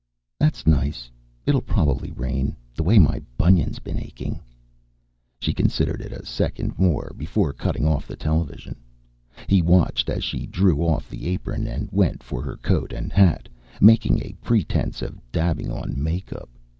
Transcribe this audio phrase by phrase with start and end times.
[0.39, 1.11] "That's nice.
[1.45, 4.39] It'll probably rain, the way my bunion's been aching."
[5.39, 8.77] She considered it a second more, before cutting off the television.
[9.45, 13.47] He watched as she drew off the apron and went for her coat and hat,
[13.79, 16.49] making a pretense of dabbing on make up.